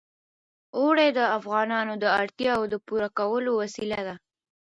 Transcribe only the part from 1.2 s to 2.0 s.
افغانانو